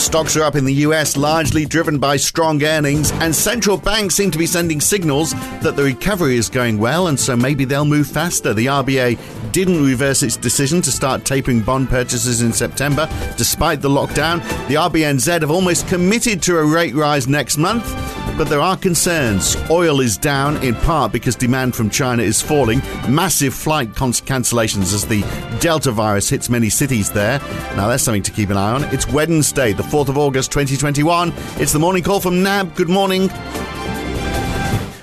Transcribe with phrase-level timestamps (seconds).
[0.00, 4.30] Stocks are up in the US, largely driven by strong earnings, and central banks seem
[4.30, 8.06] to be sending signals that the recovery is going well, and so maybe they'll move
[8.06, 8.54] faster.
[8.54, 13.90] The RBA didn't reverse its decision to start tapering bond purchases in September, despite the
[13.90, 14.40] lockdown.
[14.68, 17.84] The RBNZ have almost committed to a rate rise next month,
[18.38, 19.54] but there are concerns.
[19.68, 22.80] Oil is down in part because demand from China is falling.
[23.06, 25.20] Massive flight cancellations as the
[25.60, 27.38] Delta virus hits many cities there.
[27.76, 28.84] Now, that's something to keep an eye on.
[28.84, 31.32] It's Wednesday, the 4th of August 2021.
[31.56, 32.76] It's the morning call from NAB.
[32.76, 33.28] Good morning.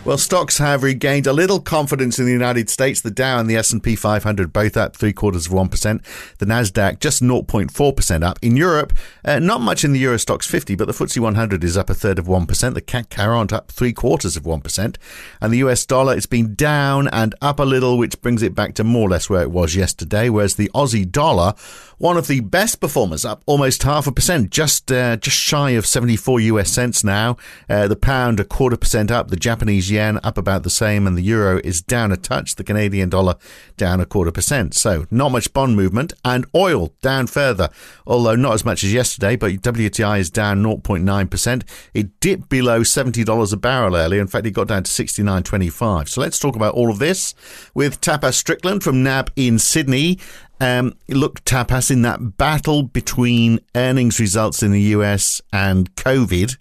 [0.07, 3.01] Well, stocks have regained a little confidence in the United States.
[3.01, 6.37] The Dow and the S&P 500 both up three quarters of 1%.
[6.37, 8.39] The Nasdaq just 0.4% up.
[8.41, 8.93] In Europe,
[9.25, 11.93] uh, not much in the Euro Stoxx 50, but the FTSE 100 is up a
[11.93, 12.73] third of 1%.
[12.73, 14.95] The CAC 40 up three quarters of 1%.
[15.41, 18.75] And the US dollar, it's been down and up a little, which brings it back
[18.75, 20.29] to more or less where it was yesterday.
[20.29, 21.53] Whereas the Aussie dollar,
[21.97, 25.85] one of the best performers, up almost half a percent, just uh, just shy of
[25.85, 27.37] 74 US cents now.
[27.69, 29.29] Uh, the pound a quarter percent up.
[29.29, 32.55] The Japanese yen up about the same, and the euro is down a touch.
[32.55, 33.35] The Canadian dollar
[33.77, 34.75] down a quarter percent.
[34.75, 37.69] So not much bond movement, and oil down further,
[38.05, 39.35] although not as much as yesterday.
[39.35, 41.63] But WTI is down 0.9 percent.
[41.93, 44.21] It dipped below seventy dollars a barrel earlier.
[44.21, 46.09] In fact, it got down to 69.25.
[46.09, 47.33] So let's talk about all of this
[47.73, 50.19] with Tapas Strickland from NAB in Sydney.
[50.59, 56.57] Um, look, Tapas, in that battle between earnings results in the US and COVID,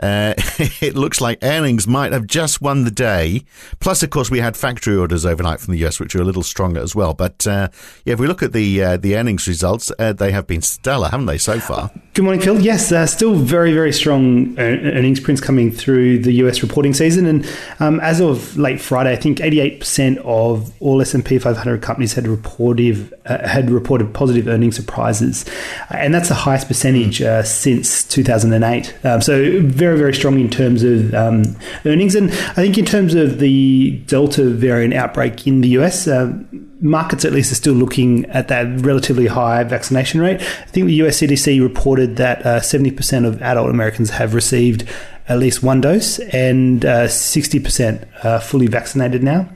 [0.00, 0.34] uh,
[0.80, 3.44] it looks like earnings might have just won the day.
[3.80, 6.42] Plus, of course, we had factory orders overnight from the US, which are a little
[6.42, 7.14] stronger as well.
[7.14, 7.68] But uh,
[8.04, 11.08] yeah, if we look at the uh, the earnings results, uh, they have been stellar,
[11.08, 11.90] haven't they, so far?
[12.12, 12.60] Good morning, Phil.
[12.60, 17.24] Yes, uh, still very, very strong earnings prints coming through the US reporting season.
[17.24, 22.26] And um, as of late Friday, I think 88% of all S&P 500 companies had
[22.26, 25.44] reported, uh, had reported positive earnings surprises.
[25.88, 28.92] And that's the highest percentage uh, since 2008.
[29.04, 32.14] Um, so very, very very strong in terms of um, earnings.
[32.14, 36.32] And I think in terms of the Delta variant outbreak in the US, uh,
[36.80, 40.40] markets at least are still looking at that relatively high vaccination rate.
[40.40, 44.88] I think the US CDC reported that uh, 70% of adult Americans have received
[45.28, 49.48] at least one dose and uh, 60% are fully vaccinated now.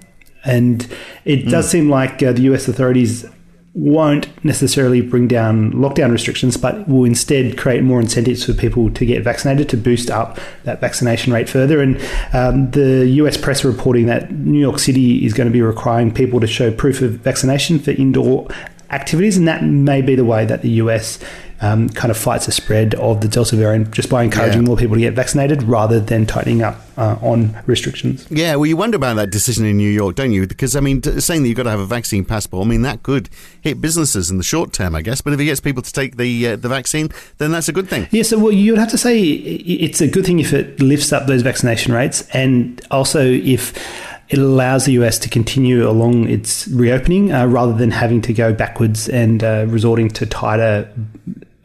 [0.44, 0.86] And
[1.24, 1.50] it mm.
[1.50, 3.24] does seem like uh, the US authorities
[3.74, 9.04] won't necessarily bring down lockdown restrictions, but will instead create more incentives for people to
[9.04, 11.80] get vaccinated to boost up that vaccination rate further.
[11.80, 12.00] And
[12.32, 16.38] um, the US press reporting that New York City is going to be requiring people
[16.38, 18.48] to show proof of vaccination for indoor
[18.90, 21.18] activities, and that may be the way that the US
[21.64, 24.68] um, kind of fights the spread of the Delta variant just by encouraging yeah.
[24.68, 28.26] more people to get vaccinated rather than tightening up uh, on restrictions.
[28.30, 30.46] Yeah, well, you wonder about that decision in New York, don't you?
[30.46, 33.02] Because, I mean, saying that you've got to have a vaccine passport, I mean, that
[33.02, 33.30] could
[33.60, 35.22] hit businesses in the short term, I guess.
[35.22, 37.08] But if it gets people to take the uh, the vaccine,
[37.38, 38.08] then that's a good thing.
[38.10, 41.12] Yeah, so well, you would have to say it's a good thing if it lifts
[41.12, 43.72] up those vaccination rates and also if
[44.28, 48.52] it allows the US to continue along its reopening uh, rather than having to go
[48.52, 50.90] backwards and uh, resorting to tighter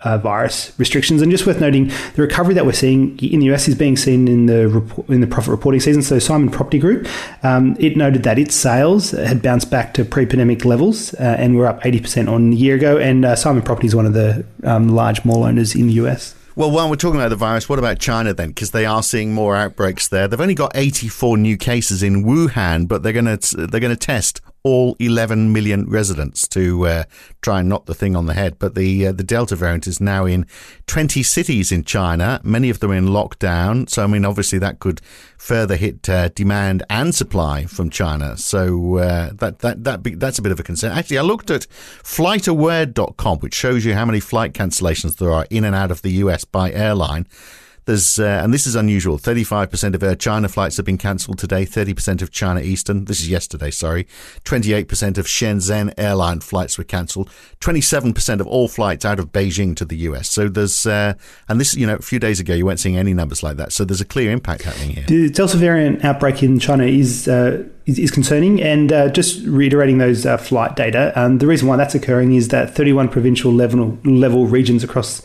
[0.01, 1.21] uh, virus restrictions.
[1.21, 4.27] And just worth noting, the recovery that we're seeing in the US is being seen
[4.27, 6.01] in the report, in the profit reporting season.
[6.01, 7.07] So Simon Property Group,
[7.43, 11.67] um, it noted that its sales had bounced back to pre-pandemic levels uh, and were
[11.67, 12.97] up 80% on a year ago.
[12.97, 16.35] And uh, Simon Property is one of the um, large mall owners in the US.
[16.55, 18.49] Well, while we're talking about the virus, what about China then?
[18.49, 20.27] Because they are seeing more outbreaks there.
[20.27, 23.97] They've only got 84 new cases in Wuhan, but they're going to they're going to
[23.97, 27.03] test all 11 million residents to uh,
[27.41, 28.57] try and knock the thing on the head.
[28.59, 30.45] But the uh, the Delta variant is now in
[30.87, 33.89] 20 cities in China, many of them in lockdown.
[33.89, 35.01] So I mean, obviously that could
[35.37, 38.37] further hit uh, demand and supply from China.
[38.37, 40.91] So uh, that that that be, that's a bit of a concern.
[40.91, 41.67] Actually, I looked at
[42.03, 46.11] FlightAware.com, which shows you how many flight cancellations there are in and out of the
[46.23, 47.27] US by airline.
[47.85, 49.17] There's, uh, and this is unusual.
[49.17, 51.65] 35% of Air China flights have been cancelled today.
[51.65, 53.05] 30% of China Eastern.
[53.05, 54.07] This is yesterday, sorry.
[54.45, 57.29] 28% of Shenzhen airline flights were cancelled.
[57.61, 60.29] 27% of all flights out of Beijing to the US.
[60.29, 61.13] So there's, uh,
[61.47, 63.73] and this, you know, a few days ago, you weren't seeing any numbers like that.
[63.73, 65.05] So there's a clear impact happening here.
[65.07, 68.61] The Delta variant outbreak in China is, uh, is, is, concerning.
[68.61, 72.49] And uh, just reiterating those uh, flight data, um, the reason why that's occurring is
[72.49, 75.21] that 31 provincial level, level regions across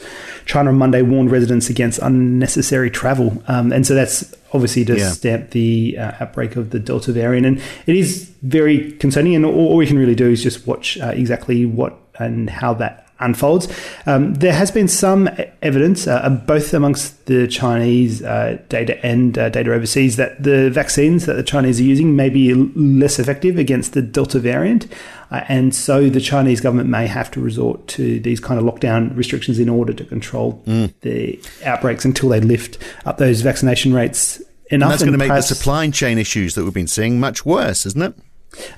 [0.47, 3.43] China on Monday warned residents against unnecessary travel.
[3.49, 5.11] Um, and so that's obviously to yeah.
[5.11, 7.47] stamp the uh, outbreak of the Delta variant.
[7.47, 9.35] And it is very concerning.
[9.35, 12.75] And all, all we can really do is just watch uh, exactly what and how
[12.75, 13.69] that unfolds.
[14.07, 15.29] Um, there has been some
[15.63, 21.27] evidence, uh, both amongst the Chinese uh, data and uh, data overseas, that the vaccines
[21.27, 24.87] that the Chinese are using may be less effective against the Delta variant.
[25.31, 29.17] Uh, and so the Chinese government may have to resort to these kind of lockdown
[29.17, 30.93] restrictions in order to control mm.
[31.01, 34.71] the outbreaks until they lift up those vaccination rates enough.
[34.71, 37.87] And that's going to make the supply chain issues that we've been seeing much worse,
[37.87, 38.15] isn't it?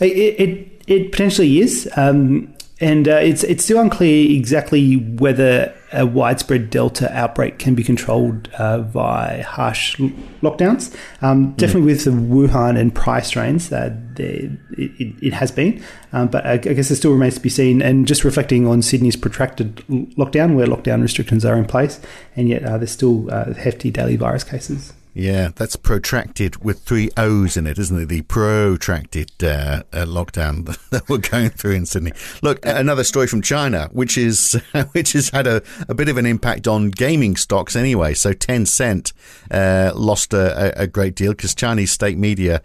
[0.00, 1.90] It, it, it potentially is.
[1.96, 7.82] Um, and uh, it's it's still unclear exactly whether a widespread Delta outbreak can be
[7.82, 9.96] controlled uh, by harsh
[10.42, 10.94] lockdowns.
[11.22, 11.86] Um, definitely mm.
[11.86, 15.82] with the Wuhan and Pi strains, uh, it, it, it, has been,
[16.12, 17.80] um, but I, I, guess it still remains to be seen.
[17.80, 19.76] And just reflecting on Sydney's protracted
[20.18, 21.98] lockdown, where lockdown restrictions are in place,
[22.34, 24.92] and yet uh, there's still uh, hefty daily virus cases.
[25.18, 28.06] Yeah, that's protracted with three O's in it, isn't it?
[28.10, 32.12] The protracted uh, uh, lockdown that we're going through in Sydney.
[32.42, 34.60] Look, another story from China, which is
[34.92, 38.12] which has had a, a bit of an impact on gaming stocks anyway.
[38.12, 39.14] So Tencent
[39.50, 42.60] uh, lost a, a, great deal because Chinese state media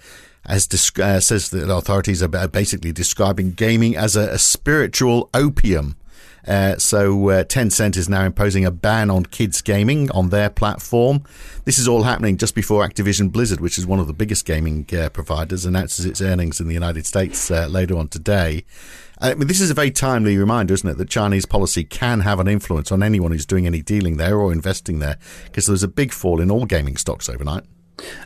[0.45, 5.95] uh, says that authorities are basically describing gaming as a, a spiritual opium.
[6.47, 11.23] Uh, so uh, Tencent is now imposing a ban on kids gaming on their platform.
[11.65, 14.88] This is all happening just before Activision Blizzard, which is one of the biggest gaming
[14.97, 18.65] uh, providers, announces its earnings in the United States uh, later on today.
[19.19, 22.39] I mean, this is a very timely reminder, isn't it, that Chinese policy can have
[22.39, 25.83] an influence on anyone who's doing any dealing there or investing there, because there was
[25.83, 27.63] a big fall in all gaming stocks overnight.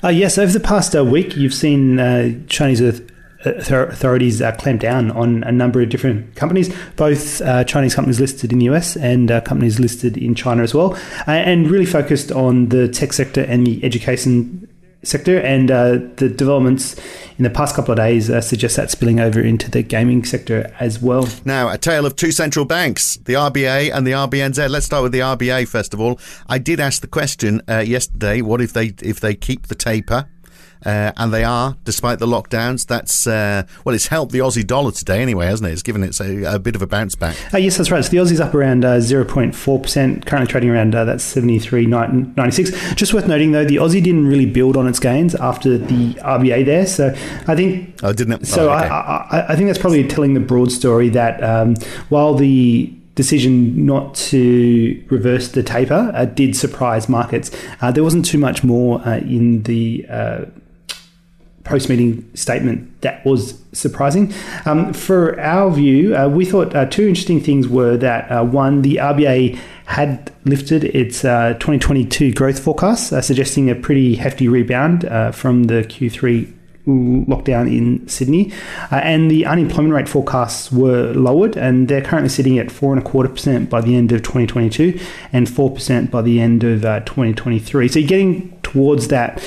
[0.02, 2.80] Uh, yes, over the past uh, week, you've seen uh, Chinese
[3.46, 8.52] authorities uh, clamped down on a number of different companies, both uh, Chinese companies listed
[8.52, 10.94] in the US and uh, companies listed in China as well,
[11.28, 14.68] uh, and really focused on the tech sector and the education
[15.04, 15.40] sector.
[15.40, 16.96] And uh, the developments
[17.38, 20.74] in the past couple of days uh, suggest that spilling over into the gaming sector
[20.80, 21.28] as well.
[21.46, 24.70] Now, a tale of two central banks, the RBA and the RBNZ.
[24.70, 26.20] Let's start with the RBA first of all.
[26.48, 30.28] I did ask the question yesterday: What if they if they keep the taper?
[30.86, 32.86] Uh, and they are, despite the lockdowns.
[32.86, 35.74] That's uh, well, it's helped the Aussie dollar today anyway, hasn't it?
[35.74, 37.36] It's given it a, a bit of a bounce back.
[37.54, 38.04] Uh, yes, that's right.
[38.04, 41.22] So the Aussie's up around uh, zero point four percent, currently trading around uh, that
[41.22, 42.72] seventy three ninety six.
[42.94, 46.66] Just worth noting though, the Aussie didn't really build on its gains after the RBA
[46.66, 46.86] there.
[46.86, 47.10] So
[47.48, 48.00] I think.
[48.04, 48.48] Oh, didn't it?
[48.48, 48.88] So oh, okay.
[48.88, 51.76] I, I, I, think that's probably telling the broad story that um,
[52.10, 57.50] while the decision not to reverse the taper uh, did surprise markets.
[57.82, 60.46] Uh, there wasn't too much more uh, in the uh,
[61.66, 64.34] post meeting statement that was surprising.
[64.66, 68.84] Um, for our view, uh, we thought uh, two interesting things were that uh, one,
[68.84, 75.06] the RBA had lifted its uh, 2022 growth forecast, uh, suggesting a pretty hefty rebound
[75.06, 76.54] uh, from the Q3
[76.88, 78.54] lockdown in Sydney,
[78.92, 83.06] and the unemployment rate forecasts were lowered, and they're currently sitting at four and a
[83.06, 85.00] quarter percent by the end of 2022
[85.34, 87.88] and four percent by the end of 2023.
[87.88, 89.42] So you're getting towards that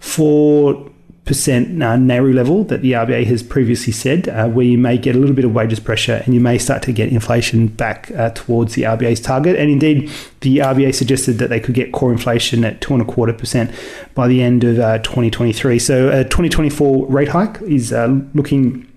[0.00, 0.91] for
[1.24, 5.14] percent uh, NAIRU level that the RBA has previously said, uh, where you may get
[5.14, 8.30] a little bit of wages pressure and you may start to get inflation back uh,
[8.30, 9.56] towards the RBA's target.
[9.56, 10.10] And indeed,
[10.40, 13.70] the RBA suggested that they could get core inflation at two and a quarter percent
[14.14, 15.78] by the end of uh, 2023.
[15.78, 18.91] So a 2024 rate hike is uh, looking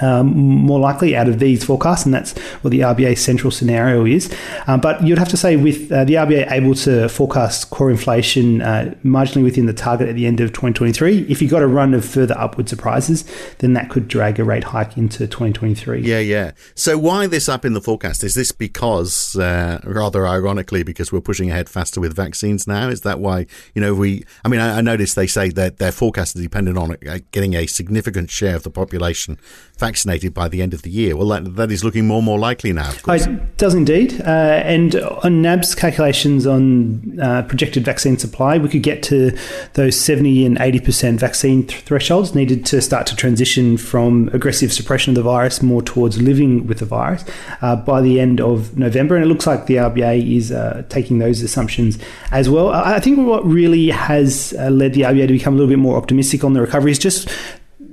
[0.00, 4.32] um, more likely out of these forecasts, and that's what the RBA central scenario is.
[4.66, 8.62] Um, but you'd have to say, with uh, the RBA able to forecast core inflation
[8.62, 11.94] uh, marginally within the target at the end of 2023, if you got a run
[11.94, 13.24] of further upward surprises,
[13.58, 16.00] then that could drag a rate hike into 2023.
[16.00, 16.52] Yeah, yeah.
[16.74, 18.24] So why this up in the forecast?
[18.24, 22.88] Is this because, uh, rather ironically, because we're pushing ahead faster with vaccines now?
[22.88, 25.92] Is that why, you know, we, I mean, I, I noticed they say that their
[25.92, 29.38] forecast is dependent on uh, getting a significant share of the population
[29.78, 31.16] vaccinated by the end of the year.
[31.16, 32.92] Well, that, that is looking more and more likely now.
[33.06, 34.20] It does indeed.
[34.20, 39.36] Uh, and on NAB's calculations on uh, projected vaccine supply, we could get to
[39.74, 45.12] those 70 and 80% vaccine th- thresholds needed to start to transition from aggressive suppression
[45.12, 47.24] of the virus more towards living with the virus
[47.62, 49.14] uh, by the end of November.
[49.14, 51.98] And it looks like the RBA is uh, taking those assumptions
[52.32, 52.68] as well.
[52.68, 55.96] I think what really has uh, led the RBA to become a little bit more
[55.96, 57.28] optimistic on the recovery is just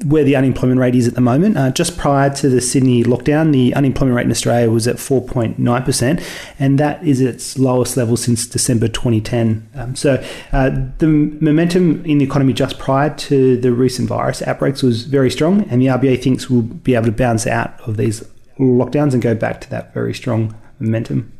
[0.03, 1.57] where the unemployment rate is at the moment.
[1.57, 6.23] Uh, just prior to the Sydney lockdown, the unemployment rate in Australia was at 4.9%,
[6.59, 9.69] and that is its lowest level since December 2010.
[9.75, 14.83] Um, so uh, the momentum in the economy just prior to the recent virus outbreaks
[14.83, 18.21] was very strong, and the RBA thinks we'll be able to bounce out of these
[18.59, 21.31] lockdowns and go back to that very strong momentum.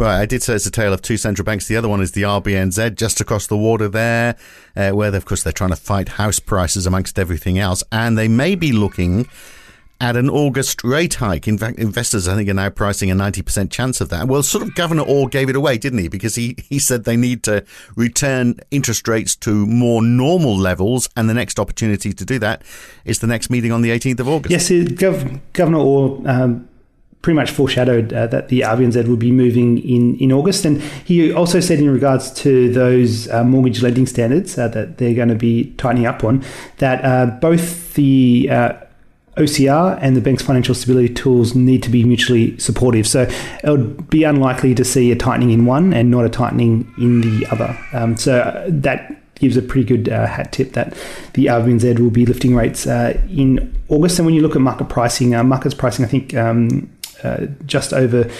[0.00, 1.68] Right, I did say it's a tale of two central banks.
[1.68, 4.34] The other one is the RBNZ just across the water there,
[4.74, 7.84] uh, where, of course, they're trying to fight house prices amongst everything else.
[7.92, 9.28] And they may be looking
[10.00, 11.46] at an August rate hike.
[11.46, 14.26] In fact, investors, I think, are now pricing a 90% chance of that.
[14.26, 16.08] Well, sort of Governor Orr gave it away, didn't he?
[16.08, 17.62] Because he, he said they need to
[17.94, 22.62] return interest rates to more normal levels, and the next opportunity to do that
[23.04, 24.50] is the next meeting on the 18th of August.
[24.50, 26.69] Yes, Gov- Governor Orr um,
[27.22, 30.64] pretty much foreshadowed uh, that the RBNZ would be moving in, in August.
[30.64, 35.14] And he also said, in regards to those uh, mortgage lending standards uh, that they're
[35.14, 36.42] going to be tightening up on,
[36.78, 38.72] that uh, both the uh,
[39.36, 43.06] OCR and the bank's financial stability tools need to be mutually supportive.
[43.06, 46.92] So it would be unlikely to see a tightening in one and not a tightening
[46.98, 47.78] in the other.
[47.92, 50.92] Um, so uh, that gives a pretty good uh, hat tip that
[51.32, 54.18] the RBNZ will be lifting rates uh, in August.
[54.18, 56.90] And when you look at market pricing, uh, markets pricing, I think um,
[57.24, 58.30] uh, just over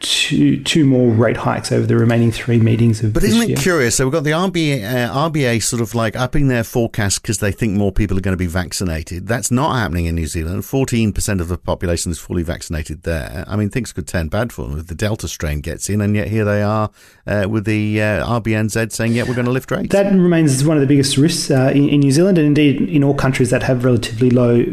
[0.00, 3.12] two two more rate hikes over the remaining three meetings of.
[3.12, 3.58] But isn't it year.
[3.58, 3.96] curious?
[3.96, 7.52] So we've got the RBA, uh, RBA sort of like upping their forecast because they
[7.52, 9.26] think more people are going to be vaccinated.
[9.26, 10.64] That's not happening in New Zealand.
[10.64, 13.44] Fourteen percent of the population is fully vaccinated there.
[13.46, 16.16] I mean, things could turn bad for them if the Delta strain gets in, and
[16.16, 16.90] yet here they are
[17.26, 20.76] uh, with the uh, RBNZ saying, "Yeah, we're going to lift rates." That remains one
[20.76, 23.62] of the biggest risks uh, in, in, New Zealand, and indeed in all countries that
[23.64, 24.64] have relatively low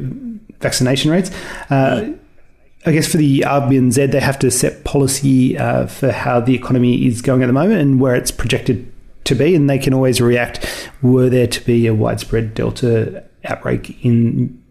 [0.59, 1.31] vaccination rates.
[1.69, 2.13] Uh,
[2.87, 7.05] I guess for the RBNZ, they have to set policy uh, for how the economy
[7.05, 8.89] is going at the moment and where it's projected
[9.25, 14.01] to be, and they can always react were there to be a widespread Delta outbreak
[14.05, 14.63] in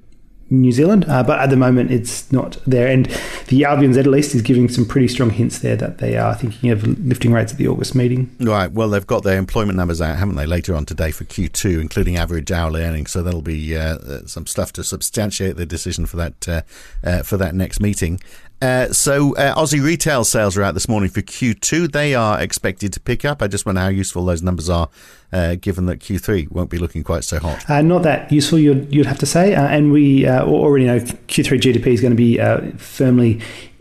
[0.49, 2.87] New Zealand, uh, but at the moment it's not there.
[2.87, 3.07] And
[3.49, 6.71] the RBNZ at least is giving some pretty strong hints there that they are thinking
[6.71, 8.35] of lifting rates at the August meeting.
[8.41, 8.71] Right.
[8.71, 12.17] Well, they've got their employment numbers out, haven't they, later on today for Q2, including
[12.17, 13.11] average hourly earnings.
[13.11, 16.63] So there'll be uh, some stuff to substantiate the decision for that uh,
[17.03, 18.21] uh for that next meeting.
[18.63, 21.93] Uh, so uh, Aussie retail sales are out this morning for Q2.
[21.93, 23.43] They are expected to pick up.
[23.43, 24.89] I just wonder how useful those numbers are,
[25.33, 27.69] uh, given that Q3 won't be looking quite so hot.
[27.69, 29.55] Uh, not that useful, you'd, you'd have to say.
[29.55, 32.39] Uh, and we already know Q3 GDP is going to be
[32.79, 33.41] firmly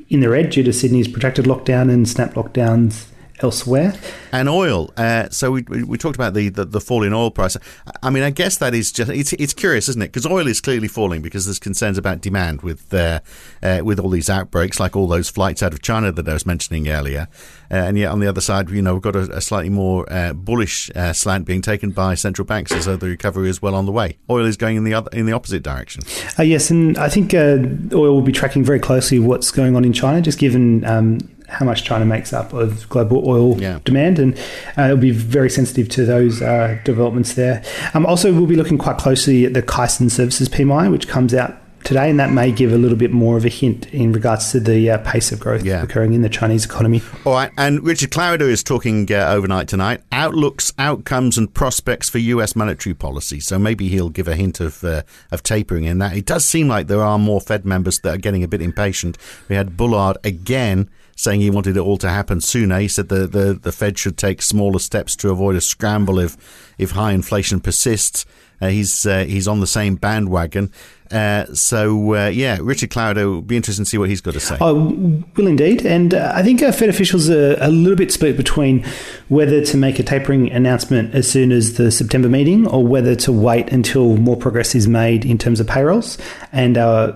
[0.09, 3.07] in the red due to Sydney's protracted lockdown and snap lockdowns
[3.41, 3.93] elsewhere.
[4.31, 4.93] And oil.
[4.97, 7.57] Uh, so we, we talked about the, the, the fall in oil price.
[8.03, 10.07] I mean, I guess that is just it's it's curious, isn't it?
[10.07, 13.19] Because oil is clearly falling because there's concerns about demand with uh,
[13.63, 16.45] uh, with all these outbreaks, like all those flights out of China that I was
[16.45, 17.27] mentioning earlier.
[17.71, 20.11] Uh, and yet on the other side, you know, we've got a, a slightly more
[20.11, 23.75] uh, bullish uh, slant being taken by central banks, as though the recovery is well
[23.75, 24.17] on the way.
[24.29, 26.03] Oil is going in the other in the opposite direction.
[26.39, 30.21] yes, and I think oil will be tracking very closely what's going on in China,
[30.21, 30.83] just given.
[30.85, 33.79] Um, how much China makes up of global oil yeah.
[33.83, 34.37] demand, and
[34.77, 37.63] uh, it'll be very sensitive to those uh, developments there.
[37.93, 41.57] Um, also, we'll be looking quite closely at the Caixin Services PMI, which comes out
[41.85, 44.59] today, and that may give a little bit more of a hint in regards to
[44.59, 45.81] the uh, pace of growth yeah.
[45.81, 47.01] occurring in the Chinese economy.
[47.23, 50.01] All right, and Richard Clarida is talking uh, overnight tonight.
[50.11, 52.55] Outlooks, outcomes, and prospects for U.S.
[52.55, 53.39] monetary policy.
[53.39, 56.17] So maybe he'll give a hint of uh, of tapering in that.
[56.17, 59.17] It does seem like there are more Fed members that are getting a bit impatient.
[59.47, 62.79] We had Bullard again saying he wanted it all to happen sooner.
[62.79, 66.74] He said the, the, the Fed should take smaller steps to avoid a scramble if
[66.77, 68.25] if high inflation persists.
[68.61, 70.71] Uh, he's uh, he's on the same bandwagon.
[71.11, 74.57] Uh, so uh, yeah, Richard will be interesting to see what he's got to say.
[74.61, 78.83] Oh, will indeed, and uh, I think Fed officials are a little bit split between
[79.27, 83.31] whether to make a tapering announcement as soon as the September meeting or whether to
[83.31, 86.17] wait until more progress is made in terms of payrolls
[86.51, 87.13] and uh,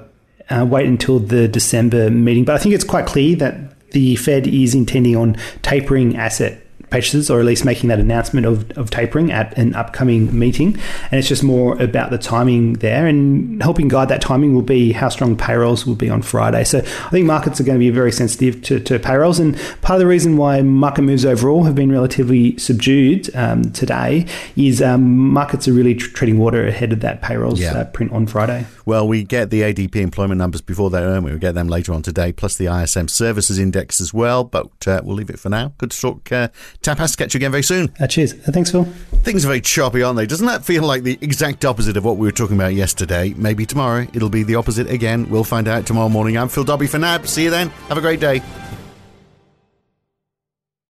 [0.67, 2.45] wait until the December meeting.
[2.45, 7.29] But I think it's quite clear that the Fed is intending on tapering asset purchases,
[7.29, 10.77] or at least making that announcement of, of tapering at an upcoming meeting.
[11.11, 13.07] And it's just more about the timing there.
[13.07, 16.63] And helping guide that timing will be how strong payrolls will be on Friday.
[16.63, 19.39] So I think markets are going to be very sensitive to, to payrolls.
[19.39, 24.25] And part of the reason why market moves overall have been relatively subdued um, today
[24.55, 27.73] is um, markets are really tr- treading water ahead of that payrolls yeah.
[27.73, 28.65] uh, print on Friday.
[28.85, 31.23] Well, we get the ADP employment numbers before they earn.
[31.23, 34.43] We will get them later on today, plus the ISM services index as well.
[34.43, 35.73] But uh, we'll leave it for now.
[35.77, 36.47] Good to talk uh,
[36.81, 37.17] Tapas.
[37.17, 37.93] Catch you again very soon.
[37.99, 38.33] Uh, cheers.
[38.33, 38.85] Uh, thanks, Phil.
[39.23, 40.25] Things are very choppy, aren't they?
[40.25, 43.33] Doesn't that feel like the exact opposite of what we were talking about yesterday?
[43.35, 45.29] Maybe tomorrow it'll be the opposite again.
[45.29, 46.37] We'll find out tomorrow morning.
[46.37, 47.27] I'm Phil Dobbie for NAB.
[47.27, 47.69] See you then.
[47.89, 48.41] Have a great day.